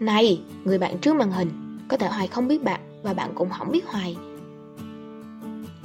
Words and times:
Này, 0.00 0.40
người 0.64 0.78
bạn 0.78 0.98
trước 0.98 1.16
màn 1.16 1.32
hình, 1.32 1.78
có 1.88 1.96
thể 1.96 2.08
Hoài 2.08 2.28
không 2.28 2.48
biết 2.48 2.64
bạn 2.64 2.80
và 3.02 3.14
bạn 3.14 3.30
cũng 3.34 3.50
không 3.50 3.72
biết 3.72 3.86
Hoài. 3.86 4.16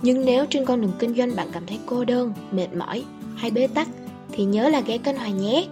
Nhưng 0.01 0.25
nếu 0.25 0.45
trên 0.49 0.65
con 0.65 0.81
đường 0.81 0.91
kinh 0.99 1.15
doanh 1.15 1.35
bạn 1.35 1.47
cảm 1.51 1.65
thấy 1.65 1.79
cô 1.85 2.05
đơn, 2.05 2.33
mệt 2.51 2.67
mỏi 2.75 3.03
hay 3.35 3.51
bế 3.51 3.67
tắc 3.67 3.87
thì 4.31 4.43
nhớ 4.45 4.69
là 4.69 4.81
ghé 4.81 4.97
kênh 4.97 5.17
Hoài 5.17 5.31
nhé. 5.31 5.67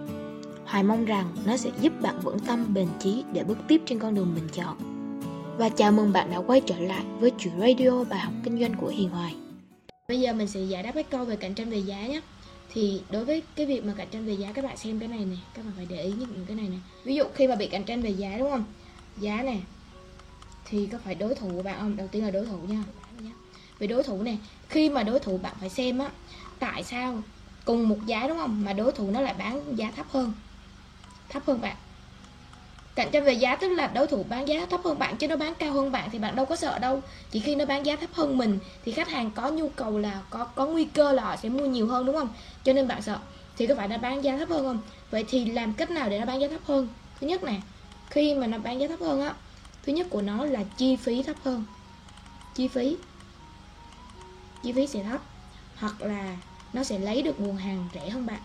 Hoài 0.64 0.82
mong 0.82 1.04
rằng 1.04 1.26
nó 1.46 1.56
sẽ 1.56 1.70
giúp 1.80 1.92
bạn 2.00 2.20
vững 2.20 2.38
tâm 2.38 2.74
bền 2.74 2.88
chí 2.98 3.24
để 3.32 3.44
bước 3.44 3.58
tiếp 3.68 3.82
trên 3.86 3.98
con 3.98 4.14
đường 4.14 4.34
mình 4.34 4.48
chọn. 4.52 4.76
Và 5.58 5.68
chào 5.68 5.92
mừng 5.92 6.12
bạn 6.12 6.30
đã 6.30 6.38
quay 6.38 6.60
trở 6.60 6.78
lại 6.78 7.04
với 7.20 7.32
chuyện 7.38 7.54
radio 7.60 8.04
bài 8.04 8.20
học 8.20 8.32
kinh 8.44 8.60
doanh 8.60 8.74
của 8.74 8.88
Hiền 8.88 9.10
Hoài. 9.10 9.34
Bây 10.08 10.20
giờ 10.20 10.32
mình 10.32 10.46
sẽ 10.46 10.60
giải 10.60 10.82
đáp 10.82 10.92
cái 10.94 11.02
câu 11.02 11.24
về 11.24 11.36
cạnh 11.36 11.54
tranh 11.54 11.70
về 11.70 11.78
giá 11.78 12.06
nhé 12.06 12.20
thì 12.72 13.02
đối 13.10 13.24
với 13.24 13.42
cái 13.56 13.66
việc 13.66 13.84
mà 13.84 13.94
cạnh 13.96 14.08
tranh 14.10 14.26
về 14.26 14.32
giá, 14.32 14.52
các 14.52 14.64
bạn 14.64 14.76
xem 14.76 14.98
cái 14.98 15.08
này 15.08 15.18
này 15.18 15.38
các 15.54 15.64
bạn 15.64 15.74
phải 15.76 15.86
để 15.90 16.02
ý 16.02 16.12
những 16.12 16.44
cái 16.46 16.56
này 16.56 16.68
này 16.68 16.80
ví 17.04 17.14
dụ 17.14 17.24
khi 17.34 17.46
mà 17.46 17.54
bị 17.54 17.66
cạnh 17.66 17.84
tranh 17.84 18.02
về 18.02 18.10
giá, 18.10 18.38
đúng 18.38 18.50
không? 18.50 18.64
Giá 19.16 19.42
này 19.42 19.62
thì 20.64 20.86
có 20.86 20.98
phải 21.04 21.14
đối 21.14 21.34
thủ 21.34 21.50
của 21.56 21.62
bạn 21.62 21.80
không? 21.80 21.96
Đầu 21.96 22.08
tiên 22.08 22.24
là 22.24 22.30
đối 22.30 22.46
thủ 22.46 22.58
nha. 22.68 22.84
Về 23.78 23.86
đối 23.86 24.02
thủ 24.02 24.22
này 24.22 24.38
khi 24.68 24.90
mà 24.90 25.02
đối 25.02 25.18
thủ 25.18 25.38
bạn 25.38 25.56
phải 25.60 25.68
xem 25.68 25.98
á, 25.98 26.10
tại 26.58 26.84
sao 26.84 27.22
cùng 27.64 27.88
một 27.88 28.06
giá, 28.06 28.28
đúng 28.28 28.38
không? 28.38 28.64
Mà 28.64 28.72
đối 28.72 28.92
thủ 28.92 29.10
nó 29.10 29.20
lại 29.20 29.34
bán 29.38 29.76
giá 29.76 29.90
thấp 29.90 30.06
hơn. 30.10 30.32
Thấp 31.28 31.42
hơn 31.46 31.60
bạn 31.60 31.76
cạnh 32.98 33.10
tranh 33.10 33.24
về 33.24 33.32
giá, 33.32 33.56
tức 33.56 33.68
là 33.68 33.86
đối 33.86 34.06
thủ 34.06 34.24
bán 34.28 34.48
giá 34.48 34.66
thấp 34.66 34.80
hơn 34.84 34.98
bạn, 34.98 35.16
chứ 35.16 35.28
nó 35.28 35.36
bán 35.36 35.54
cao 35.54 35.72
hơn 35.72 35.92
bạn 35.92 36.08
thì 36.12 36.18
bạn 36.18 36.36
đâu 36.36 36.46
có 36.46 36.56
sợ 36.56 36.78
đâu. 36.78 37.02
Chỉ 37.30 37.40
khi 37.40 37.54
nó 37.54 37.64
bán 37.64 37.86
giá 37.86 37.96
thấp 37.96 38.10
hơn 38.12 38.38
mình 38.38 38.58
thì 38.84 38.92
khách 38.92 39.08
hàng 39.08 39.30
có 39.30 39.48
nhu 39.48 39.68
cầu 39.68 39.98
là 39.98 40.22
có 40.30 40.44
có 40.44 40.66
nguy 40.66 40.84
cơ 40.84 41.12
là 41.12 41.24
họ 41.24 41.36
sẽ 41.36 41.48
mua 41.48 41.66
nhiều 41.66 41.86
hơn, 41.86 42.06
đúng 42.06 42.16
không? 42.16 42.28
Cho 42.64 42.72
nên 42.72 42.88
bạn 42.88 43.02
sợ. 43.02 43.18
Thì 43.56 43.66
có 43.66 43.74
phải 43.74 43.88
nó 43.88 43.98
bán 43.98 44.24
giá 44.24 44.36
thấp 44.36 44.48
hơn 44.48 44.64
không? 44.64 44.78
Vậy 45.10 45.24
thì 45.28 45.44
làm 45.44 45.72
cách 45.72 45.90
nào 45.90 46.08
để 46.08 46.18
nó 46.18 46.26
bán 46.26 46.40
giá 46.40 46.48
thấp 46.48 46.60
hơn? 46.64 46.88
Thứ 47.20 47.26
nhất 47.26 47.44
nè, 47.44 47.60
khi 48.10 48.34
mà 48.34 48.46
nó 48.46 48.58
bán 48.58 48.80
giá 48.80 48.88
thấp 48.88 49.00
hơn 49.00 49.22
á, 49.22 49.34
thứ 49.86 49.92
nhất 49.92 50.06
của 50.10 50.22
nó 50.22 50.44
là 50.44 50.64
chi 50.76 50.96
phí 50.96 51.22
thấp 51.22 51.36
hơn. 51.44 51.64
Chi 52.54 52.68
phí. 52.68 52.96
Chi 54.62 54.72
phí 54.72 54.86
sẽ 54.86 55.02
thấp, 55.02 55.20
hoặc 55.76 56.02
là 56.02 56.36
nó 56.72 56.84
sẽ 56.84 56.98
lấy 56.98 57.22
được 57.22 57.40
nguồn 57.40 57.56
hàng 57.56 57.88
rẻ 57.94 58.10
hơn 58.10 58.26
bạn. 58.26 58.40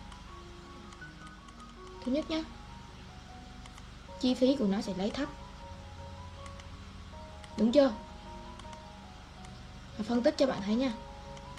Thứ 2.05 2.11
nhất 2.11 2.29
nhé 2.29 2.43
chi 4.23 4.33
phí 4.33 4.55
của 4.55 4.66
nó 4.66 4.81
sẽ 4.81 4.93
lấy 4.97 5.09
thấp. 5.09 5.29
Đúng 7.57 7.71
chưa? 7.71 7.93
Phân 10.03 10.23
tích 10.23 10.38
cho 10.38 10.47
bạn 10.47 10.61
thấy 10.66 10.75
nha. 10.75 10.93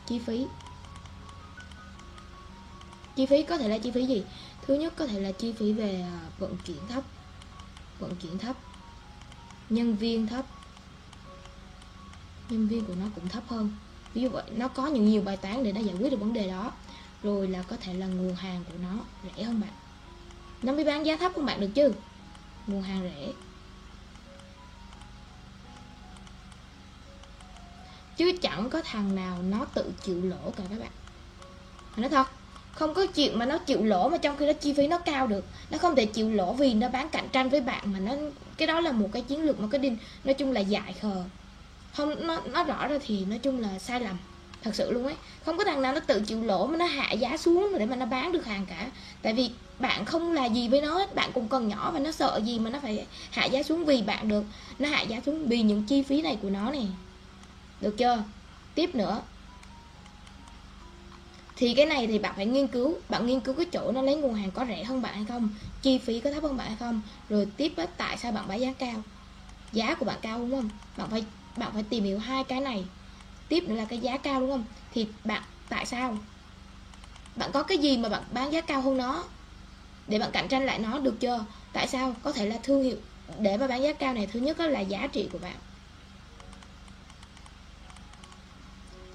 Chi 0.06 0.18
phí. 0.18 0.46
Chi 3.16 3.26
phí 3.26 3.42
có 3.42 3.58
thể 3.58 3.68
là 3.68 3.78
chi 3.78 3.90
phí 3.90 4.06
gì? 4.06 4.24
Thứ 4.66 4.74
nhất 4.74 4.92
có 4.96 5.06
thể 5.06 5.20
là 5.20 5.32
chi 5.32 5.52
phí 5.52 5.72
về 5.72 6.00
à, 6.00 6.20
vận 6.38 6.56
chuyển 6.56 6.88
thấp. 6.88 7.04
Vận 7.98 8.16
chuyển 8.16 8.38
thấp. 8.38 8.56
Nhân 9.70 9.96
viên 9.96 10.26
thấp. 10.26 10.44
Nhân 12.48 12.68
viên 12.68 12.84
của 12.84 12.94
nó 13.00 13.06
cũng 13.14 13.28
thấp 13.28 13.42
hơn. 13.48 13.72
Ví 14.14 14.22
dụ 14.22 14.28
vậy, 14.28 14.44
nó 14.56 14.68
có 14.68 14.86
những 14.86 15.04
nhiều 15.04 15.22
bài 15.22 15.36
toán 15.36 15.64
để 15.64 15.72
nó 15.72 15.80
giải 15.80 15.96
quyết 16.00 16.10
được 16.10 16.20
vấn 16.20 16.32
đề 16.32 16.48
đó. 16.48 16.72
Rồi 17.22 17.48
là 17.48 17.62
có 17.62 17.76
thể 17.80 17.94
là 17.94 18.06
nguồn 18.06 18.34
hàng 18.34 18.64
của 18.64 18.78
nó 18.82 18.98
rẻ 19.24 19.42
hơn 19.42 19.60
bạn. 19.60 19.72
Nó 20.62 20.72
mới 20.72 20.84
bán 20.84 21.06
giá 21.06 21.16
thấp 21.16 21.32
của 21.34 21.42
bạn 21.42 21.60
được 21.60 21.70
chứ 21.74 21.92
mua 22.66 22.80
hàng 22.80 23.00
rẻ 23.02 23.32
chứ 28.16 28.32
chẳng 28.42 28.70
có 28.70 28.82
thằng 28.84 29.14
nào 29.14 29.38
nó 29.42 29.64
tự 29.74 29.92
chịu 30.04 30.20
lỗ 30.24 30.50
cả 30.56 30.64
các 30.70 30.80
bạn. 30.80 30.90
Nói 31.96 32.10
thật, 32.10 32.26
không 32.72 32.94
có 32.94 33.06
chuyện 33.06 33.38
mà 33.38 33.46
nó 33.46 33.58
chịu 33.58 33.84
lỗ 33.84 34.08
mà 34.08 34.16
trong 34.16 34.36
khi 34.36 34.46
đó 34.46 34.52
chi 34.52 34.74
phí 34.74 34.86
nó 34.86 34.98
cao 34.98 35.26
được. 35.26 35.44
Nó 35.70 35.78
không 35.78 35.96
thể 35.96 36.06
chịu 36.06 36.30
lỗ 36.30 36.52
vì 36.52 36.74
nó 36.74 36.88
bán 36.88 37.08
cạnh 37.08 37.28
tranh 37.32 37.48
với 37.48 37.60
bạn 37.60 37.92
mà 37.92 37.98
nó, 37.98 38.14
cái 38.56 38.66
đó 38.66 38.80
là 38.80 38.92
một 38.92 39.08
cái 39.12 39.22
chiến 39.22 39.42
lược 39.42 39.60
marketing, 39.60 39.96
nói 40.24 40.34
chung 40.34 40.52
là 40.52 40.60
dại 40.60 40.92
khờ. 40.92 41.24
Không, 41.92 42.26
nó 42.26 42.40
nó 42.40 42.64
rõ 42.64 42.88
ra 42.88 42.98
thì 43.06 43.24
nói 43.24 43.38
chung 43.38 43.60
là 43.60 43.78
sai 43.78 44.00
lầm 44.00 44.16
thật 44.64 44.74
sự 44.74 44.92
luôn 44.92 45.04
ấy. 45.04 45.14
Không 45.44 45.58
có 45.58 45.64
thằng 45.64 45.82
nào 45.82 45.92
nó 45.92 46.00
tự 46.00 46.20
chịu 46.20 46.44
lỗ 46.44 46.66
mà 46.66 46.76
nó 46.76 46.84
hạ 46.84 47.12
giá 47.12 47.36
xuống 47.36 47.72
để 47.78 47.86
mà 47.86 47.96
nó 47.96 48.06
bán 48.06 48.32
được 48.32 48.46
hàng 48.46 48.66
cả. 48.66 48.90
Tại 49.22 49.32
vì 49.34 49.50
bạn 49.78 50.04
không 50.04 50.32
là 50.32 50.44
gì 50.46 50.68
với 50.68 50.80
nó 50.80 51.06
bạn 51.14 51.30
cũng 51.34 51.48
còn 51.48 51.68
nhỏ 51.68 51.90
và 51.94 51.98
nó 51.98 52.12
sợ 52.12 52.40
gì 52.44 52.58
mà 52.58 52.70
nó 52.70 52.78
phải 52.82 53.06
hạ 53.30 53.44
giá 53.44 53.62
xuống 53.62 53.84
vì 53.84 54.02
bạn 54.02 54.28
được. 54.28 54.44
Nó 54.78 54.88
hạ 54.88 55.02
giá 55.02 55.20
xuống 55.26 55.46
vì 55.48 55.62
những 55.62 55.82
chi 55.82 56.02
phí 56.02 56.22
này 56.22 56.38
của 56.42 56.50
nó 56.50 56.70
này 56.70 56.86
được 57.80 57.94
chưa? 57.98 58.22
Tiếp 58.74 58.94
nữa. 58.94 59.22
Thì 61.56 61.74
cái 61.74 61.86
này 61.86 62.06
thì 62.06 62.18
bạn 62.18 62.32
phải 62.36 62.46
nghiên 62.46 62.66
cứu. 62.66 62.98
Bạn 63.08 63.26
nghiên 63.26 63.40
cứu 63.40 63.54
cái 63.54 63.66
chỗ 63.72 63.92
nó 63.92 64.02
lấy 64.02 64.16
nguồn 64.16 64.34
hàng 64.34 64.50
có 64.50 64.64
rẻ 64.68 64.84
hơn 64.84 65.02
bạn 65.02 65.14
hay 65.14 65.24
không? 65.28 65.48
Chi 65.82 65.98
phí 65.98 66.20
có 66.20 66.30
thấp 66.30 66.42
hơn 66.42 66.56
bạn 66.56 66.66
hay 66.66 66.76
không? 66.80 67.00
Rồi 67.28 67.46
tiếp 67.56 67.72
đó, 67.76 67.84
tại 67.96 68.16
sao 68.16 68.32
bạn 68.32 68.48
bán 68.48 68.60
giá 68.60 68.72
cao? 68.78 69.02
Giá 69.72 69.94
của 69.94 70.04
bạn 70.04 70.18
cao 70.22 70.38
đúng 70.38 70.50
không? 70.50 70.68
Bạn 70.96 71.10
phải 71.10 71.24
bạn 71.56 71.70
phải 71.72 71.82
tìm 71.82 72.04
hiểu 72.04 72.18
hai 72.18 72.44
cái 72.44 72.60
này 72.60 72.84
tiếp 73.48 73.64
nữa 73.68 73.74
là 73.74 73.84
cái 73.84 73.98
giá 73.98 74.16
cao, 74.16 74.40
đúng 74.40 74.50
không? 74.50 74.64
Thì 74.92 75.06
bạn, 75.24 75.42
tại 75.68 75.86
sao? 75.86 76.18
Bạn 77.36 77.50
có 77.52 77.62
cái 77.62 77.78
gì 77.78 77.96
mà 77.96 78.08
bạn 78.08 78.22
bán 78.32 78.52
giá 78.52 78.60
cao 78.60 78.80
hơn 78.80 78.96
nó? 78.96 79.24
Để 80.08 80.18
bạn 80.18 80.30
cạnh 80.32 80.48
tranh 80.48 80.66
lại 80.66 80.78
nó 80.78 80.98
được 80.98 81.20
chưa? 81.20 81.44
Tại 81.72 81.88
sao? 81.88 82.14
Có 82.22 82.32
thể 82.32 82.46
là 82.46 82.58
thương 82.62 82.82
hiệu. 82.82 82.96
Để 83.38 83.56
mà 83.56 83.66
bán 83.66 83.82
giá 83.82 83.92
cao 83.92 84.14
này, 84.14 84.26
thứ 84.26 84.40
nhất 84.40 84.60
là 84.60 84.80
giá 84.80 85.06
trị 85.06 85.28
của 85.32 85.38
bạn. 85.38 85.56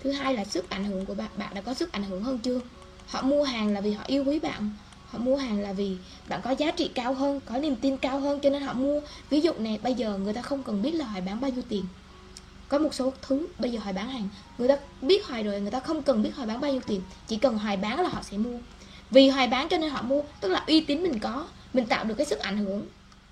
Thứ 0.04 0.12
hai 0.12 0.34
là 0.34 0.46
sức 0.46 0.70
ảnh 0.70 0.84
hưởng 0.86 1.06
của 1.06 1.16
bạn. 1.16 1.30
Bạn 1.38 1.54
đã 1.54 1.62
có 1.62 1.74
sức 1.74 1.92
ảnh 1.92 2.04
hưởng 2.04 2.24
hơn 2.24 2.40
chưa? 2.40 2.60
Họ 3.08 3.22
mua 3.22 3.44
hàng 3.44 3.74
là 3.74 3.82
vì 3.82 3.92
họ 3.92 4.04
yêu 4.08 4.24
quý 4.26 4.40
bạn. 4.40 4.72
Họ 5.10 5.20
mua 5.20 5.38
hàng 5.38 5.60
là 5.60 5.74
vì 5.74 5.98
bạn 6.28 6.42
có 6.44 6.52
giá 6.52 6.72
trị 6.72 6.92
cao 6.96 7.14
hơn, 7.14 7.40
có 7.46 7.58
niềm 7.58 7.76
tin 7.76 7.98
cao 7.98 8.20
hơn, 8.20 8.40
cho 8.40 8.50
nên 8.50 8.62
họ 8.62 8.74
mua. 8.74 9.02
Ví 9.30 9.42
dụ 9.42 9.54
này, 9.54 9.80
bây 9.84 9.94
giờ 9.94 10.18
người 10.18 10.34
ta 10.34 10.42
không 10.42 10.64
cần 10.64 10.82
biết 10.82 10.92
là 10.92 11.06
hỏi 11.06 11.22
bán 11.22 11.42
bao 11.42 11.52
nhiêu 11.52 11.64
tiền 11.70 11.86
có 12.70 12.78
một 12.78 12.94
số 12.94 13.14
thứ 13.22 13.48
bây 13.60 13.72
giờ 13.72 13.80
hoài 13.80 13.94
bán 13.94 14.10
hàng, 14.10 14.30
người 14.58 14.68
ta 14.68 14.78
biết 15.02 15.26
hoài 15.26 15.44
rồi, 15.44 15.62
người 15.62 15.72
ta 15.72 15.80
không 15.80 16.02
cần 16.02 16.24
biết 16.24 16.36
hoài 16.36 16.48
bán 16.48 16.62
bao 16.62 16.72
nhiêu 16.72 16.82
tiền, 16.88 17.02
chỉ 17.28 17.38
cần 17.38 17.58
hoài 17.58 17.78
bán 17.78 18.02
là 18.02 18.10
họ 18.10 18.22
sẽ 18.24 18.38
mua. 18.38 18.58
Vì 19.12 19.30
hoài 19.30 19.48
bán 19.48 19.70
cho 19.70 19.78
nên 19.78 19.90
họ 19.90 20.02
mua, 20.02 20.22
tức 20.42 20.48
là 20.48 20.64
uy 20.68 20.82
tín 20.82 21.04
mình 21.04 21.20
có, 21.20 21.48
mình 21.74 21.86
tạo 21.86 22.04
được 22.04 22.16
cái 22.16 22.26
sức 22.26 22.40
ảnh 22.40 22.58
hưởng. 22.58 22.86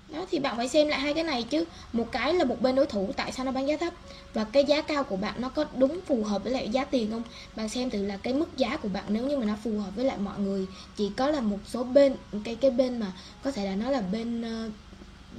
Đó, 0.08 0.26
thì 0.30 0.38
bạn 0.38 0.56
phải 0.56 0.68
xem 0.68 0.88
lại 0.88 1.00
hai 1.00 1.14
cái 1.14 1.24
này 1.24 1.42
chứ. 1.42 1.64
Một 1.92 2.12
cái 2.12 2.34
là 2.34 2.44
một 2.44 2.60
bên 2.60 2.74
đối 2.74 2.86
thủ, 2.86 3.10
tại 3.16 3.32
sao 3.32 3.46
nó 3.46 3.52
bán 3.52 3.68
giá 3.68 3.76
thấp? 3.76 3.94
Và 4.34 4.44
cái 4.44 4.64
giá 4.64 4.82
cao 4.82 5.04
của 5.04 5.16
bạn 5.16 5.34
nó 5.40 5.48
có 5.48 5.64
đúng 5.76 6.00
phù 6.06 6.24
hợp 6.24 6.44
với 6.44 6.52
lại 6.52 6.68
giá 6.68 6.84
tiền 6.84 7.10
không? 7.10 7.22
Bạn 7.56 7.68
xem 7.68 7.90
thử 7.90 8.06
là 8.06 8.16
cái 8.16 8.34
mức 8.34 8.56
giá 8.56 8.76
của 8.76 8.88
bạn 8.88 9.04
nếu 9.08 9.26
như 9.26 9.38
mà 9.38 9.44
nó 9.44 9.54
phù 9.64 9.78
hợp 9.78 9.90
với 9.96 10.04
lại 10.04 10.18
mọi 10.18 10.38
người, 10.38 10.66
chỉ 10.96 11.10
có 11.16 11.30
là 11.30 11.40
một 11.40 11.58
số 11.66 11.84
bên, 11.84 12.16
cái 12.44 12.54
cái 12.54 12.70
bên 12.70 13.00
mà 13.00 13.12
có 13.42 13.52
thể 13.52 13.64
là 13.64 13.76
nó 13.76 13.90
là 13.90 14.00
bên 14.00 14.42
ờ, 14.42 14.70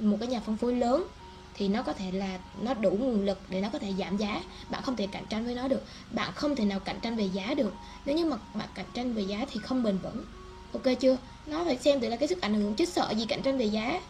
một 0.00 0.16
cái 0.20 0.28
nhà 0.28 0.40
phân 0.40 0.56
phối 0.56 0.74
lớn 0.74 1.04
thì 1.54 1.68
nó 1.68 1.82
có 1.82 1.92
thể 1.92 2.10
là 2.12 2.38
nó 2.62 2.74
đủ 2.74 2.90
nguồn 2.90 3.24
lực 3.24 3.38
để 3.48 3.60
nó 3.60 3.68
có 3.72 3.78
thể 3.78 3.92
giảm 3.98 4.16
giá. 4.16 4.42
Bạn 4.70 4.82
không 4.82 4.96
thể 4.96 5.06
cạnh 5.12 5.24
tranh 5.28 5.44
với 5.44 5.54
nó 5.54 5.68
được. 5.68 5.82
Bạn 6.10 6.32
không 6.34 6.56
thể 6.56 6.64
nào 6.64 6.80
cạnh 6.80 6.98
tranh 7.02 7.16
về 7.16 7.24
giá 7.24 7.54
được. 7.54 7.72
Nếu 8.04 8.16
như 8.16 8.24
mà 8.24 8.36
bạn 8.54 8.68
cạnh 8.74 8.86
tranh 8.94 9.14
về 9.14 9.22
giá 9.22 9.44
thì 9.50 9.60
không 9.60 9.82
bền 9.82 9.98
vững. 9.98 10.24
Ok 10.72 10.82
chưa? 11.00 11.16
Nó 11.46 11.64
phải 11.64 11.76
xem 11.76 12.00
từ 12.00 12.08
là 12.08 12.16
cái 12.16 12.28
sức 12.28 12.40
ảnh 12.40 12.54
hưởng 12.54 12.74
chứ 12.74 12.84
sợ 12.84 13.10
gì 13.16 13.26
cạnh 13.26 13.42
tranh 13.42 13.58
về 13.58 13.64
giá. 13.64 14.00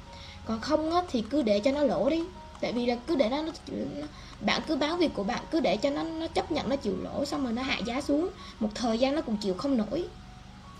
Còn 0.46 0.60
không 0.60 0.92
á, 0.94 1.02
thì 1.10 1.24
cứ 1.30 1.42
để 1.42 1.60
cho 1.60 1.72
nó 1.72 1.82
lỗ 1.82 2.10
đi. 2.10 2.24
Tại 2.60 2.72
vì 2.72 2.86
là 2.86 2.96
cứ 3.06 3.16
để 3.16 3.28
nó, 3.28 3.42
nó, 3.42 3.52
nó 3.68 4.06
bạn 4.40 4.62
cứ 4.68 4.76
bán 4.76 4.98
việc 4.98 5.14
của 5.14 5.24
bạn 5.24 5.44
cứ 5.50 5.60
để 5.60 5.76
cho 5.76 5.90
nó 5.90 6.02
nó 6.02 6.26
chấp 6.26 6.52
nhận 6.52 6.68
nó 6.68 6.76
chịu 6.76 6.96
lỗ 7.02 7.24
xong 7.24 7.44
rồi 7.44 7.52
nó 7.52 7.62
hạ 7.62 7.78
giá 7.86 8.00
xuống. 8.00 8.28
Một 8.60 8.68
thời 8.74 8.98
gian 8.98 9.14
nó 9.14 9.22
cũng 9.22 9.36
chịu 9.36 9.54
không 9.54 9.76
nổi 9.76 10.08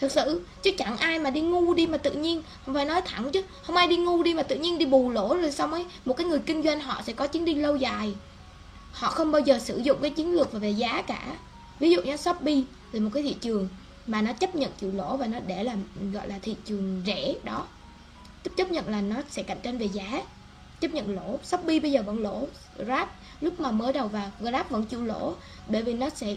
thực 0.01 0.13
sự, 0.13 0.45
chứ 0.63 0.71
chẳng 0.79 0.97
ai 0.97 1.19
mà 1.19 1.31
đi 1.31 1.41
ngu 1.41 1.75
đi 1.75 1.87
mà 1.87 1.99
tự 1.99 2.13
nhiên, 2.13 2.43
không 2.67 2.75
phải 2.75 2.85
nói 2.85 3.03
thẳng 3.03 3.31
chứ, 3.31 3.43
không 3.63 3.77
ai 3.77 3.87
đi 3.87 3.97
ngu 3.97 4.23
đi 4.23 4.35
mà 4.35 4.43
tự 4.43 4.57
nhiên 4.57 4.79
đi 4.79 4.87
bù 4.87 5.11
lỗ 5.11 5.37
rồi 5.37 5.53
xong 5.53 5.73
ấy, 5.73 5.85
một 6.05 6.17
cái 6.17 6.27
người 6.27 6.39
kinh 6.39 6.63
doanh 6.63 6.81
họ 6.81 7.03
sẽ 7.07 7.13
có 7.13 7.27
chuyến 7.27 7.45
đi 7.45 7.55
lâu 7.55 7.77
dài. 7.77 8.15
Họ 8.93 9.09
không 9.11 9.33
bao 9.33 9.41
giờ 9.41 9.59
sử 9.59 9.79
dụng 9.79 9.99
cái 10.03 10.11
chiến 10.11 10.35
lược 10.35 10.53
về 10.53 10.71
giá 10.71 11.03
cả. 11.03 11.37
Ví 11.79 11.91
dụ 11.91 12.03
như 12.03 12.17
shopee 12.17 12.63
là 12.93 13.01
một 13.01 13.11
cái 13.15 13.23
thị 13.23 13.37
trường 13.41 13.69
mà 14.07 14.23
nó 14.23 14.33
chấp 14.33 14.55
nhận 14.55 14.71
chịu 14.81 14.93
lỗ 14.95 15.17
và 15.17 15.27
nó 15.27 15.39
để 15.47 15.65
làm 15.65 15.83
gọi 16.13 16.29
là 16.29 16.39
thị 16.43 16.57
trường 16.65 17.03
rẻ 17.07 17.35
đó. 17.45 17.67
Chấp 18.45 18.51
chấp 18.57 18.71
nhận 18.71 18.89
là 18.89 19.01
nó 19.01 19.17
sẽ 19.31 19.43
cạnh 19.43 19.59
tranh 19.63 19.79
về 19.79 19.87
giá, 19.87 20.23
chấp 20.81 20.95
nhận 20.95 21.15
lỗ. 21.15 21.39
Shopee 21.45 21.81
bây 21.81 21.93
giờ 21.93 22.03
vẫn 22.03 22.19
lỗ, 22.19 22.49
grab 22.79 23.09
lúc 23.41 23.61
mà 23.61 23.71
mới 23.71 23.93
đầu 23.93 24.09
vào, 24.09 24.31
grab 24.41 24.71
vẫn 24.71 24.85
chịu 24.85 25.05
lỗ 25.05 25.35
bởi 25.69 25.83
vì 25.83 25.95
nó 25.95 26.11
sẽ 26.11 26.37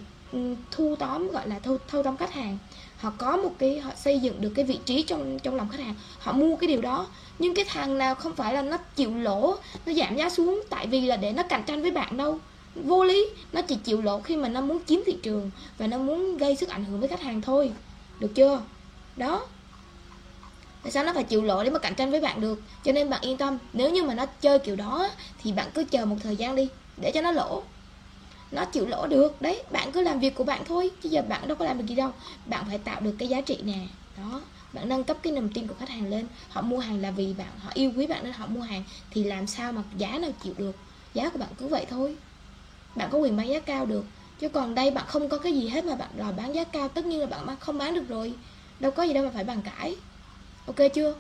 thu 0.72 0.96
tóm, 1.00 1.32
gọi 1.32 1.48
là 1.48 1.60
thu, 1.60 1.78
thâu 1.88 2.04
tóm 2.04 2.18
khách 2.18 2.34
hàng. 2.34 2.58
Họ 2.98 3.12
có 3.18 3.38
một 3.38 3.52
cái, 3.60 3.80
họ 3.80 3.92
xây 3.96 4.20
dựng 4.20 4.42
được 4.42 4.52
cái 4.56 4.66
vị 4.66 4.80
trí 4.86 5.04
trong 5.04 5.40
trong 5.40 5.56
lòng 5.56 5.70
khách 5.70 5.80
hàng. 5.80 5.96
Họ 6.20 6.32
mua 6.32 6.56
cái 6.56 6.68
điều 6.68 6.82
đó. 6.82 7.08
Nhưng 7.40 7.56
cái 7.56 7.66
thằng 7.68 7.98
nào 7.98 8.16
không 8.16 8.36
phải 8.36 8.54
là 8.54 8.62
nó 8.62 8.78
chịu 8.96 9.18
lỗ, 9.18 9.56
nó 9.86 9.94
giảm 9.94 10.16
giá 10.16 10.30
xuống, 10.30 10.64
tại 10.70 10.88
vì 10.88 11.02
là 11.02 11.18
để 11.18 11.32
nó 11.32 11.44
cạnh 11.44 11.64
tranh 11.66 11.82
với 11.82 11.92
bạn 11.92 12.18
đâu. 12.18 12.40
Vô 12.76 13.04
lý. 13.04 13.26
Nó 13.52 13.62
chỉ 13.62 13.76
chịu 13.76 14.02
lỗ 14.02 14.22
khi 14.22 14.36
mà 14.36 14.50
nó 14.50 14.62
muốn 14.62 14.80
chiếm 14.86 15.00
thị 15.06 15.18
trường 15.24 15.52
và 15.78 15.88
nó 15.88 15.98
muốn 15.98 16.38
gây 16.38 16.56
sức 16.56 16.70
ảnh 16.70 16.86
hưởng 16.86 17.00
với 17.00 17.10
khách 17.10 17.22
hàng 17.22 17.42
thôi. 17.42 17.72
Được 18.20 18.32
chưa? 18.36 18.62
Đó. 19.16 19.46
Tại 20.84 20.92
sao 20.92 21.04
nó 21.04 21.14
phải 21.14 21.24
chịu 21.24 21.42
lỗ 21.42 21.64
để 21.64 21.70
mà 21.70 21.80
cạnh 21.80 21.96
tranh 21.96 22.12
với 22.12 22.22
bạn 22.22 22.42
được? 22.42 22.62
Cho 22.84 22.92
nên 22.92 23.10
bạn 23.10 23.22
yên 23.22 23.38
tâm. 23.38 23.58
Nếu 23.74 23.90
như 23.90 24.04
mà 24.04 24.14
nó 24.14 24.26
chơi 24.26 24.60
kiểu 24.60 24.76
đó 24.76 25.10
thì 25.44 25.52
bạn 25.52 25.68
cứ 25.74 25.84
chờ 25.84 26.06
một 26.06 26.16
thời 26.24 26.36
gian 26.36 26.56
đi, 26.56 26.68
để 26.98 27.12
cho 27.12 27.22
nó 27.22 27.32
lỗ 27.32 27.64
nó 28.54 28.66
chịu 28.66 28.86
lỗ 28.88 29.08
được. 29.08 29.42
Đấy, 29.42 29.64
bạn 29.72 29.92
cứ 29.92 30.02
làm 30.02 30.20
việc 30.20 30.36
của 30.36 30.44
bạn 30.44 30.62
thôi, 30.66 30.92
chứ 31.04 31.10
giờ 31.10 31.22
bạn 31.22 31.48
đâu 31.48 31.58
có 31.58 31.66
làm 31.66 31.78
được 31.78 31.86
gì 31.88 31.96
đâu. 31.96 32.12
Bạn 32.46 32.66
phải 32.68 32.78
tạo 32.78 33.02
được 33.02 33.16
cái 33.20 33.30
giá 33.30 33.42
trị 33.42 33.58
nè. 33.64 33.80
Đó, 34.18 34.42
bạn 34.74 34.90
nâng 34.90 35.04
cấp 35.04 35.18
cái 35.22 35.34
niềm 35.34 35.50
tin 35.50 35.68
của 35.68 35.76
khách 35.80 35.90
hàng 35.90 36.10
lên. 36.10 36.28
Họ 36.50 36.62
mua 36.62 36.80
hàng 36.80 37.02
là 37.02 37.12
vì 37.12 37.34
bạn, 37.34 37.48
họ 37.60 37.72
yêu 37.74 37.92
quý 37.96 38.08
bạn 38.08 38.24
nên 38.24 38.34
họ 38.34 38.46
mua 38.48 38.62
hàng. 38.62 38.84
Thì 39.12 39.24
làm 39.24 39.48
sao 39.48 39.72
mà 39.72 39.84
giá 39.98 40.18
nào 40.18 40.32
chịu 40.44 40.54
được? 40.58 40.76
Giá 41.14 41.30
của 41.30 41.40
bạn 41.40 41.50
cứ 41.58 41.68
vậy 41.68 41.86
thôi. 41.90 42.16
Bạn 42.96 43.10
có 43.12 43.18
quyền 43.18 43.38
bán 43.38 43.50
giá 43.50 43.60
cao 43.60 43.86
được. 43.86 44.06
Chứ 44.40 44.50
còn 44.50 44.76
đây 44.76 44.92
bạn 44.92 45.06
không 45.08 45.30
có 45.30 45.38
cái 45.38 45.54
gì 45.54 45.68
hết 45.68 45.86
mà 45.86 45.96
bạn 45.96 46.10
đòi 46.18 46.34
bán 46.34 46.56
giá 46.56 46.64
cao, 46.64 46.88
tất 46.88 47.06
nhiên 47.06 47.20
là 47.20 47.26
bạn 47.26 47.56
không 47.60 47.78
bán 47.78 47.94
được 47.94 48.08
rồi. 48.08 48.34
Đâu 48.80 48.92
có 48.92 49.04
gì 49.04 49.14
đâu 49.14 49.26
mà 49.26 49.32
phải 49.34 49.44
bàn 49.44 49.62
cãi. 49.62 49.96
Ok 50.66 50.76
chưa? 50.94 51.16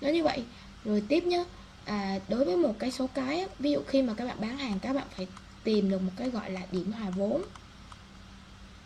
Nó 0.00 0.08
như 0.08 0.24
vậy. 0.24 0.44
Rồi 0.84 1.02
tiếp 1.08 1.24
nhá 1.24 1.44
à, 1.88 2.18
đối 2.28 2.44
với 2.44 2.56
một 2.56 2.74
cái 2.78 2.90
số 2.90 3.06
cái 3.14 3.46
ví 3.58 3.72
dụ 3.72 3.80
khi 3.86 4.02
mà 4.02 4.14
các 4.14 4.24
bạn 4.24 4.36
bán 4.40 4.58
hàng 4.58 4.78
các 4.82 4.92
bạn 4.92 5.06
phải 5.16 5.26
tìm 5.64 5.90
được 5.90 6.02
một 6.02 6.12
cái 6.16 6.30
gọi 6.30 6.50
là 6.50 6.60
điểm 6.72 6.92
hòa 6.92 7.10
vốn. 7.10 7.42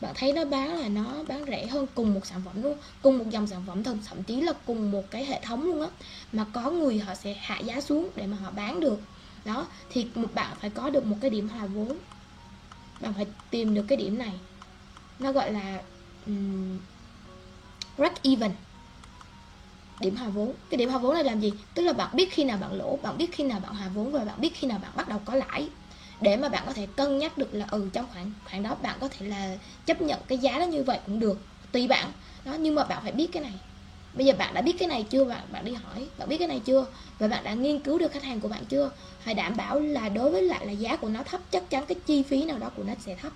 Bạn 0.00 0.14
thấy 0.19 0.32
nó 0.32 0.44
bán 0.44 0.75
là 0.75 0.88
nó 0.88 1.25
bán 1.28 1.44
rẻ 1.46 1.66
hơn 1.66 1.87
cùng 1.94 2.14
một 2.14 2.26
sản 2.26 2.43
phẩm 2.44 2.62
luôn 2.62 2.78
cùng 3.02 3.19
một 3.19 3.25
dòng 3.31 3.46
sản 3.46 3.62
phẩm 3.66 3.82
thậm 3.82 3.99
thậm 4.08 4.22
chí 4.22 4.40
là 4.40 4.52
cùng 4.66 4.90
một 4.90 5.10
cái 5.10 5.25
hệ 5.25 5.40
thống 5.43 5.64
luôn 5.64 5.81
á 5.81 5.88
mà 6.32 6.46
có 6.52 6.70
người 6.70 6.99
họ 6.99 7.14
sẽ 7.14 7.34
hạ 7.40 7.58
giá 7.58 7.81
xuống 7.81 8.10
để 8.16 8.26
mà 8.26 8.37
họ 8.37 8.50
bán 8.50 8.81
được. 8.81 9.00
Đó 9.44 9.66
thì 9.90 10.06
một 10.14 10.34
bạn 10.34 10.56
phải 10.60 10.70
có 10.70 10.90
được 10.90 11.06
một 11.06 11.16
cái 11.20 11.31
điểm 11.31 11.48
hòa 11.48 11.66
vốn. 11.66 11.96
Bạn 13.00 13.14
phải 13.14 13.26
tìm 13.50 13.75
được 13.75 13.84
cái 13.88 13.98
điểm 13.98 14.19
này. 14.19 14.32
Nó 15.19 15.32
gọi 15.32 15.52
là 15.52 15.82
um, 16.26 16.78
break 17.96 18.22
even 18.22 18.50
điểm 20.02 20.16
hòa 20.16 20.28
vốn. 20.28 20.56
Cái 20.70 20.78
điểm 20.78 20.88
hòa 20.90 20.99
vốn 20.99 21.14
này 21.14 21.25
làm 21.25 21.40
gì? 21.40 21.52
Tức 21.75 21.82
là 21.82 21.93
bạn 21.93 22.10
biết 22.16 22.32
khi 22.32 22.44
nào 22.44 22.58
bạn 22.58 22.72
lỗ, 22.72 22.96
bạn 23.02 23.19
biết 23.19 23.31
khi 23.32 23.44
nào 23.44 23.60
bạn 23.60 23.75
hòa 23.75 23.88
vốn 23.94 24.12
và 24.12 24.25
bạn 24.25 24.40
biết 24.40 24.52
khi 24.54 24.66
nào 24.66 24.78
bạn 24.82 24.93
bắt 24.96 25.08
đầu 25.08 25.19
có 25.25 25.34
lãi. 25.34 25.69
Để 26.20 26.37
mà 26.37 26.49
bạn 26.49 26.62
có 26.66 26.72
thể 26.72 26.87
cân 26.87 27.19
nhắc 27.19 27.38
được 27.38 27.54
là 27.54 27.66
ừ 27.70 27.90
trong 27.93 28.06
khoảng 28.12 28.32
khoảng 28.44 28.62
đó 28.62 28.75
bạn 28.82 28.99
có 29.00 29.08
thể 29.08 29.26
là 29.26 29.56
chấp 29.87 30.02
nhận 30.02 30.20
cái 30.28 30.38
giá 30.38 30.58
đó 30.58 30.64
như 30.64 30.82
vậy 30.84 30.99
cũng 31.06 31.19
được, 31.19 31.38
tùy 31.72 31.88
bạn. 31.88 32.12
Đó, 32.44 32.54
nhưng 32.54 32.75
mà 32.75 32.84
bạn 32.84 33.02
phải 33.02 33.12
biết 33.12 33.28
cái 33.32 33.43
này. 33.43 33.60
Bây 34.12 34.26
giờ 34.26 34.32
bạn 34.38 34.54
đã 34.54 34.62
biết 34.62 34.76
cái 34.78 34.88
này 34.88 35.06
chưa? 35.10 35.25
Bạn 35.25 35.52
bạn 35.52 35.64
đi 35.64 35.72
hỏi, 35.75 36.10
bạn 36.19 36.28
biết 36.28 36.38
cái 36.38 36.48
này 36.48 36.60
chưa? 36.60 36.87
Và 37.19 37.28
bạn 37.28 37.44
đã 37.44 37.55
nghiên 37.55 37.82
cứu 37.82 37.98
được 37.98 38.12
khách 38.12 38.22
hàng 38.22 38.40
của 38.40 38.48
bạn 38.48 38.64
chưa? 38.64 38.90
Phải 39.25 39.34
đảm 39.34 39.56
bảo 39.56 39.81
là 39.81 40.08
đối 40.08 40.31
với 40.31 40.43
lại 40.43 40.66
là 40.66 40.72
giá 40.72 40.96
của 40.96 41.08
nó 41.08 41.22
thấp, 41.22 41.40
chắc 41.50 41.70
chắn 41.70 41.87
cái 41.87 41.96
chi 42.06 42.22
phí 42.22 42.44
nào 42.44 42.58
đó 42.58 42.70
của 42.76 42.82
nó 42.82 42.94
sẽ 42.98 43.16
thấp 43.16 43.32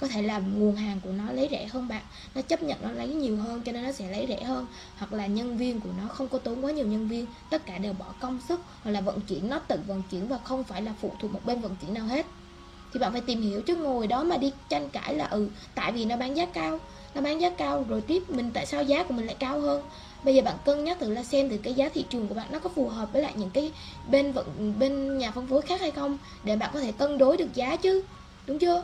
có 0.00 0.08
thể 0.08 0.22
là 0.22 0.38
nguồn 0.38 0.76
hàng 0.76 1.00
của 1.00 1.12
nó 1.12 1.32
lấy 1.32 1.48
rẻ 1.50 1.66
hơn 1.66 1.88
bạn. 1.88 2.02
Nó 2.34 2.42
chấp 2.42 2.62
nhận 2.62 2.78
nó 2.82 2.90
lấy 2.90 3.08
nhiều 3.08 3.36
hơn 3.36 3.62
cho 3.62 3.72
nên 3.72 3.82
nó 3.82 3.92
sẽ 3.92 4.10
lấy 4.10 4.26
rẻ 4.28 4.42
hơn. 4.44 4.66
Hoặc 4.98 5.12
là 5.12 5.26
nhân 5.26 5.56
viên 5.56 5.80
của 5.80 5.90
nó 6.02 6.08
không 6.08 6.28
có 6.28 6.38
tốn 6.38 6.64
quá 6.64 6.72
nhiều 6.72 6.86
nhân 6.86 7.08
viên, 7.08 7.26
tất 7.50 7.66
cả 7.66 7.78
đều 7.78 7.92
bỏ 7.92 8.06
công 8.20 8.40
sức 8.48 8.60
hoặc 8.82 8.90
là 8.90 9.00
vận 9.00 9.20
chuyển, 9.20 9.48
nó 9.50 9.58
tự 9.58 9.80
vận 9.86 10.02
chuyển 10.10 10.28
và 10.28 10.38
không 10.38 10.64
phải 10.64 10.82
là 10.82 10.92
phụ 11.00 11.12
thuộc 11.20 11.32
một 11.32 11.40
bên 11.46 11.60
vận 11.60 11.76
chuyển 11.80 11.94
nào 11.94 12.06
hết. 12.06 12.26
Thì 12.92 13.00
bạn 13.00 13.12
phải 13.12 13.20
tìm 13.20 13.42
hiểu 13.42 13.62
chứ, 13.62 13.76
ngồi 13.76 14.06
đó 14.06 14.24
mà 14.24 14.36
đi 14.36 14.52
tranh 14.68 14.88
cãi 14.88 15.14
là 15.14 15.26
ừ 15.26 15.48
tại 15.74 15.92
vì 15.92 16.04
nó 16.04 16.16
bán 16.16 16.36
giá 16.36 16.46
cao, 16.46 16.78
nó 17.14 17.20
bán 17.20 17.40
giá 17.40 17.50
cao 17.50 17.84
rồi 17.88 18.00
tiếp 18.00 18.22
mình 18.28 18.50
tại 18.54 18.66
sao 18.66 18.82
giá 18.82 19.02
của 19.02 19.14
mình 19.14 19.26
lại 19.26 19.36
cao 19.38 19.60
hơn? 19.60 19.82
Bây 20.24 20.34
giờ 20.34 20.42
bạn 20.42 20.56
cân 20.64 20.84
nhắc 20.84 20.98
thử 21.00 21.10
là 21.10 21.24
xem 21.24 21.50
từ 21.50 21.58
cái 21.58 21.74
giá 21.74 21.88
thị 21.88 22.04
trường 22.10 22.28
của 22.28 22.34
bạn 22.34 22.46
nó 22.52 22.58
có 22.58 22.70
phù 22.74 22.88
hợp 22.88 23.12
với 23.12 23.22
lại 23.22 23.32
những 23.36 23.50
cái 23.50 23.72
bên 24.10 24.32
vận, 24.32 24.74
bên 24.78 25.18
nhà 25.18 25.30
phân 25.30 25.46
phối 25.46 25.62
khác 25.62 25.80
hay 25.80 25.90
không 25.90 26.18
để 26.44 26.56
bạn 26.56 26.70
có 26.74 26.80
thể 26.80 26.92
cân 26.92 27.18
đối 27.18 27.36
được 27.36 27.54
giá 27.54 27.76
chứ, 27.76 28.02
đúng 28.46 28.58
chưa? 28.58 28.82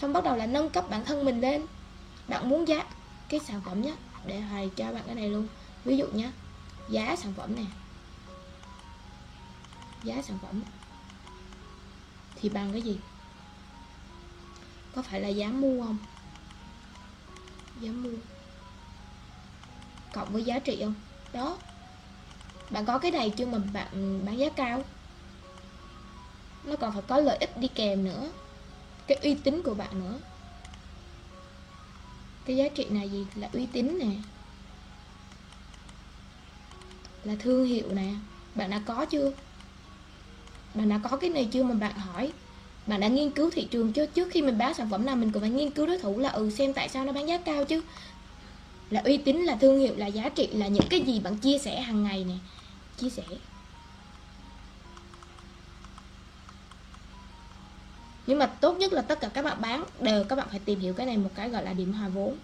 Xong 0.00 0.12
bắt 0.12 0.24
đầu 0.24 0.36
là 0.36 0.46
nâng 0.46 0.70
cấp 0.70 0.84
bản 0.90 1.04
thân 1.04 1.24
mình 1.24 1.40
lên. 1.40 1.66
Bạn 2.28 2.48
muốn 2.48 2.68
giá 2.68 2.84
cái 3.28 3.40
sản 3.40 3.60
phẩm 3.64 3.82
nhé 3.82 3.94
để 4.26 4.42
thầy 4.50 4.70
cho 4.76 4.92
bạn 4.92 5.02
cái 5.06 5.14
này 5.14 5.28
luôn. 5.28 5.48
Ví 5.84 5.96
dụ 5.96 6.06
nhé 6.06 6.30
giá 6.88 7.16
sản 7.16 7.32
phẩm 7.36 7.56
này, 7.56 7.66
giá 10.02 10.22
sản 10.22 10.38
phẩm. 10.42 10.62
Thì 12.40 12.48
bằng 12.48 12.72
cái 12.72 12.82
gì? 12.82 12.98
Có 14.94 15.02
phải 15.02 15.20
là 15.20 15.28
giá 15.28 15.48
mua 15.48 15.84
không? 15.84 15.98
Giá 17.80 17.90
mua. 17.90 18.18
Cộng 20.12 20.32
với 20.32 20.44
giá 20.44 20.58
trị 20.58 20.80
không? 20.82 20.94
Đó. 21.32 21.58
Bạn 22.70 22.86
có 22.86 22.98
cái 22.98 23.10
này 23.10 23.30
chưa 23.30 23.46
mà 23.46 23.58
bạn 23.72 24.24
bán 24.26 24.38
giá 24.38 24.48
cao? 24.56 24.84
Nó 26.64 26.76
còn 26.76 26.92
phải 26.92 27.02
có 27.08 27.20
lợi 27.20 27.36
ích 27.36 27.58
đi 27.58 27.68
kèm 27.68 28.04
nữa 28.04 28.30
cái 29.08 29.18
uy 29.22 29.34
tín 29.34 29.62
của 29.62 29.74
bạn 29.74 30.00
nữa. 30.00 30.18
Cái 32.44 32.56
giá 32.56 32.68
trị 32.68 32.86
này 32.90 33.08
gì? 33.08 33.26
Là 33.34 33.48
uy 33.52 33.66
tín 33.66 33.98
nè. 33.98 34.16
Là 37.24 37.34
thương 37.38 37.64
hiệu 37.64 37.88
nè. 37.92 38.12
Bạn 38.54 38.70
đã 38.70 38.82
có 38.86 39.04
chưa? 39.04 39.32
Bạn 40.74 40.88
đã 40.88 41.00
có 41.10 41.16
cái 41.16 41.30
này 41.30 41.48
chưa 41.52 41.62
mà 41.62 41.74
bạn 41.74 41.98
hỏi? 41.98 42.32
Bạn 42.86 43.00
đã 43.00 43.08
nghiên 43.08 43.30
cứu 43.30 43.50
thị 43.50 43.68
trường 43.70 43.92
chưa? 43.92 44.06
Trước 44.06 44.28
khi 44.30 44.42
mình 44.42 44.58
bán 44.58 44.74
sản 44.74 44.90
phẩm 44.90 45.06
nào, 45.06 45.16
mình 45.16 45.32
cũng 45.32 45.40
phải 45.40 45.50
nghiên 45.50 45.70
cứu 45.70 45.86
đối 45.86 45.98
thủ 45.98 46.18
là 46.18 46.28
ừ 46.28 46.50
xem 46.50 46.72
tại 46.72 46.88
sao 46.88 47.04
nó 47.04 47.12
bán 47.12 47.28
giá 47.28 47.38
cao 47.38 47.64
chứ. 47.64 47.82
Là 48.90 49.00
uy 49.04 49.16
tín, 49.18 49.36
là 49.36 49.56
thương 49.60 49.78
hiệu, 49.78 49.96
là 49.96 50.06
giá 50.06 50.28
trị, 50.28 50.46
là 50.52 50.68
những 50.68 50.88
cái 50.90 51.00
gì 51.00 51.20
bạn 51.20 51.36
chia 51.36 51.58
sẻ 51.58 51.80
hàng 51.80 52.02
ngày 52.02 52.24
nè. 52.24 52.34
Chia 52.96 53.10
sẻ. 53.10 53.22
Nhưng 58.28 58.38
mà 58.38 58.46
tốt 58.46 58.76
nhất 58.78 58.92
là 58.92 59.02
tất 59.02 59.20
cả 59.20 59.28
các 59.28 59.44
bạn 59.44 59.60
bán 59.60 59.84
đều 60.00 60.24
các 60.24 60.36
bạn 60.36 60.46
phải 60.50 60.58
tìm 60.58 60.80
hiểu 60.80 60.94
cái 60.94 61.06
này 61.06 61.16
một 61.16 61.30
cái 61.34 61.50
gọi 61.50 61.64
là 61.64 61.72
điểm 61.72 61.92
hòa 61.92 62.08
vốn. 62.08 62.36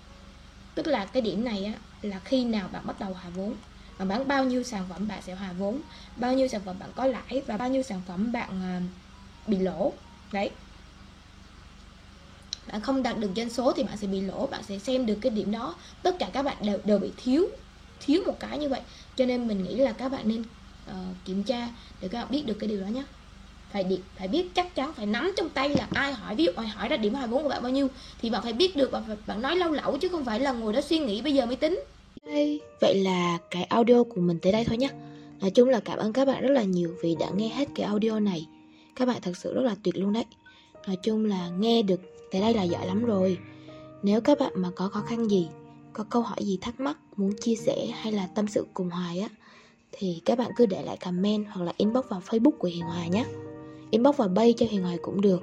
Tức 0.74 0.86
là 0.86 1.04
cái 1.04 1.22
điểm 1.22 1.44
này 1.44 1.64
á 1.64 1.72
là 2.02 2.18
khi 2.18 2.44
nào 2.44 2.68
bạn 2.72 2.86
bắt 2.86 3.00
đầu 3.00 3.12
hòa 3.12 3.30
vốn. 3.34 3.54
Bạn 3.98 4.08
bán 4.08 4.28
bao 4.28 4.44
nhiêu 4.44 4.62
sản 4.62 4.84
phẩm 4.88 5.08
bạn 5.08 5.22
sẽ 5.22 5.34
hòa 5.34 5.52
vốn 5.58 5.80
bao 6.16 6.34
nhiêu 6.34 6.48
sản 6.48 6.60
phẩm 6.64 6.76
bạn 6.78 6.90
có 6.94 7.06
lãi 7.06 7.42
và 7.46 7.56
bao 7.56 7.68
nhiêu 7.68 7.82
sản 7.82 8.02
phẩm 8.08 8.32
bạn 8.32 8.48
à, 8.62 8.80
bị 9.46 9.58
lỗ. 9.58 9.92
Đấy. 10.32 10.50
Bạn 12.72 12.80
không 12.80 13.02
đạt 13.02 13.18
được 13.18 13.30
doanh 13.36 13.50
số 13.50 13.72
thì 13.72 13.82
bạn 13.82 13.96
sẽ 13.96 14.06
bị 14.06 14.20
lỗ 14.20 14.46
bạn 14.46 14.62
sẽ 14.62 14.78
xem 14.78 15.06
được 15.06 15.18
cái 15.20 15.30
điểm 15.30 15.52
đó. 15.52 15.74
Tất 16.02 16.16
cả 16.18 16.30
các 16.32 16.42
bạn 16.42 16.56
đều 16.60 16.78
đều 16.84 16.98
bị 16.98 17.12
thiếu 17.16 17.48
thiếu 18.00 18.22
một 18.26 18.36
cái 18.40 18.58
như 18.58 18.68
vậy. 18.68 18.80
Cho 19.16 19.26
nên 19.26 19.48
mình 19.48 19.64
nghĩ 19.64 19.74
là 19.74 19.92
các 19.92 20.08
bạn 20.08 20.28
nên 20.28 20.42
uh, 20.90 20.96
kiểm 21.24 21.42
tra 21.42 21.68
để 22.00 22.08
các 22.08 22.18
bạn 22.18 22.30
biết 22.30 22.46
được 22.46 22.56
cái 22.60 22.68
điều 22.68 22.80
đó 22.80 22.86
nhé 22.86 23.04
phải 23.74 23.84
đi, 23.84 23.98
phải 24.16 24.28
biết 24.28 24.54
chắc 24.54 24.74
chắn 24.74 24.92
phải 24.92 25.06
nắm 25.06 25.32
trong 25.36 25.48
tay 25.48 25.68
là 25.68 25.88
ai 25.90 26.12
hỏi 26.12 26.34
ví 26.34 26.44
dụ 26.44 26.52
ai 26.56 26.66
hỏi 26.66 26.88
ra 26.88 26.96
điểm 26.96 27.14
hòa 27.14 27.26
vốn 27.26 27.42
của 27.42 27.48
bạn 27.48 27.62
bao 27.62 27.72
nhiêu 27.72 27.88
thì 28.22 28.30
bạn 28.30 28.42
phải 28.42 28.52
biết 28.52 28.76
được 28.76 28.90
và 28.92 29.02
bạn 29.26 29.42
nói 29.42 29.56
lâu 29.56 29.72
lẩu 29.72 29.98
chứ 29.98 30.08
không 30.08 30.24
phải 30.24 30.40
là 30.40 30.52
ngồi 30.52 30.72
đó 30.72 30.80
suy 30.80 30.98
nghĩ 30.98 31.22
bây 31.22 31.34
giờ 31.34 31.46
mới 31.46 31.56
tính. 31.56 31.80
Đây. 32.26 32.60
Vậy 32.80 32.94
là 32.94 33.38
cái 33.50 33.64
audio 33.64 34.02
của 34.02 34.20
mình 34.20 34.38
tới 34.42 34.52
đây 34.52 34.64
thôi 34.64 34.76
nhé 34.76 34.90
nói 35.40 35.50
chung 35.50 35.68
là 35.68 35.80
cảm 35.80 35.98
ơn 35.98 36.12
các 36.12 36.24
bạn 36.24 36.42
rất 36.42 36.50
là 36.50 36.62
nhiều 36.62 36.94
vì 37.02 37.16
đã 37.20 37.26
nghe 37.36 37.48
hết 37.48 37.68
cái 37.74 37.86
audio 37.86 38.20
này. 38.20 38.46
Các 38.96 39.08
bạn 39.08 39.16
thật 39.22 39.36
sự 39.36 39.54
rất 39.54 39.62
là 39.62 39.76
tuyệt 39.82 39.96
luôn 39.96 40.12
đấy. 40.12 40.24
Nói 40.86 40.96
chung 41.02 41.24
là 41.24 41.48
nghe 41.58 41.82
được 41.82 42.00
tới 42.30 42.40
đây 42.40 42.54
là 42.54 42.62
giỏi 42.62 42.86
lắm 42.86 43.04
rồi. 43.04 43.38
Nếu 44.02 44.20
các 44.20 44.38
bạn 44.38 44.52
mà 44.56 44.70
có 44.76 44.88
khó 44.88 45.00
khăn 45.00 45.30
gì 45.30 45.48
có 45.92 46.04
câu 46.10 46.22
hỏi 46.22 46.38
gì 46.40 46.58
thắc 46.60 46.80
mắc 46.80 46.98
muốn 47.16 47.30
chia 47.40 47.54
sẻ 47.54 47.86
hay 47.86 48.12
là 48.12 48.26
tâm 48.34 48.46
sự 48.48 48.66
cùng 48.74 48.90
hoài 48.90 49.20
á 49.20 49.28
thì 49.92 50.22
các 50.24 50.38
bạn 50.38 50.50
cứ 50.56 50.66
để 50.66 50.82
lại 50.82 50.96
comment 50.96 51.46
hoặc 51.50 51.64
là 51.64 51.72
inbox 51.76 52.04
vào 52.08 52.22
facebook 52.28 52.58
của 52.58 52.68
hiền 52.68 52.84
hoài 52.84 53.08
nhé 53.08 53.24
inbox 53.94 54.16
vào 54.16 54.28
bay 54.28 54.54
cho 54.56 54.66
hiền 54.70 54.82
hoài 54.82 54.98
cũng 54.98 55.20
được. 55.20 55.42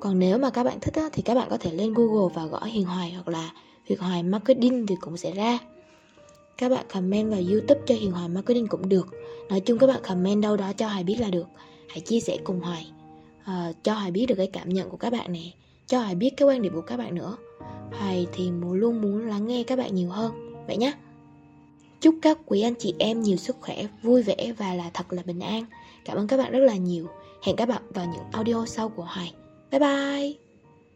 Còn 0.00 0.18
nếu 0.18 0.38
mà 0.38 0.50
các 0.50 0.64
bạn 0.64 0.80
thích 0.80 0.94
á, 0.94 1.08
thì 1.12 1.22
các 1.22 1.34
bạn 1.34 1.48
có 1.50 1.56
thể 1.56 1.72
lên 1.72 1.94
google 1.94 2.34
và 2.34 2.46
gõ 2.46 2.64
hiền 2.64 2.84
hoài 2.84 3.12
hoặc 3.12 3.28
là 3.28 3.50
hiền 3.84 3.98
hoài 3.98 4.22
marketing 4.22 4.86
thì 4.86 4.94
cũng 5.00 5.16
sẽ 5.16 5.30
ra. 5.30 5.58
Các 6.58 6.68
bạn 6.68 6.86
comment 6.92 7.30
vào 7.30 7.40
youtube 7.50 7.80
cho 7.86 7.94
hiền 7.94 8.12
hoài 8.12 8.28
marketing 8.28 8.66
cũng 8.66 8.88
được. 8.88 9.08
Nói 9.48 9.60
chung 9.60 9.78
các 9.78 9.86
bạn 9.86 10.00
comment 10.08 10.42
đâu 10.42 10.56
đó 10.56 10.72
cho 10.72 10.88
hoài 10.88 11.04
biết 11.04 11.16
là 11.20 11.30
được. 11.30 11.46
Hãy 11.88 12.00
chia 12.00 12.20
sẻ 12.20 12.36
cùng 12.44 12.60
hoài 12.60 12.86
à, 13.44 13.72
cho 13.82 13.94
hoài 13.94 14.10
biết 14.10 14.26
được 14.26 14.34
cái 14.34 14.46
cảm 14.46 14.68
nhận 14.68 14.90
của 14.90 14.96
các 14.96 15.12
bạn 15.12 15.32
nè 15.32 15.50
cho 15.86 16.00
hoài 16.00 16.14
biết 16.14 16.30
cái 16.36 16.48
quan 16.48 16.62
điểm 16.62 16.72
của 16.74 16.80
các 16.80 16.96
bạn 16.96 17.14
nữa. 17.14 17.36
Hoài 17.92 18.26
thì 18.32 18.50
luôn 18.72 19.02
muốn 19.02 19.26
lắng 19.26 19.46
nghe 19.46 19.62
các 19.62 19.78
bạn 19.78 19.94
nhiều 19.94 20.08
hơn. 20.08 20.32
Vậy 20.66 20.76
nhé 20.76 20.92
chúc 22.00 22.14
các 22.22 22.38
quý 22.46 22.60
anh 22.60 22.74
chị 22.78 22.94
em 22.98 23.22
nhiều 23.22 23.36
sức 23.36 23.56
khỏe 23.60 23.86
vui 24.02 24.22
vẻ 24.22 24.52
và 24.58 24.74
là 24.74 24.90
thật 24.94 25.12
là 25.12 25.22
bình 25.26 25.40
an. 25.40 25.64
Cảm 26.04 26.16
ơn 26.16 26.26
các 26.26 26.36
bạn 26.36 26.52
rất 26.52 26.58
là 26.58 26.76
nhiều 26.76 27.06
hẹn 27.46 27.56
các 27.56 27.68
bạn 27.68 27.82
vào 27.90 28.06
những 28.06 28.24
audio 28.32 28.66
sau 28.66 28.88
của 28.88 29.04
hoài. 29.04 29.34
Bye 29.70 29.80
bye! 29.80 30.45